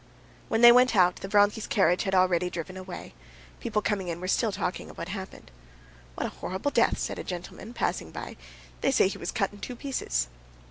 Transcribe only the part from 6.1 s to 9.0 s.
"What a horrible death!" said a gentleman, passing by. "They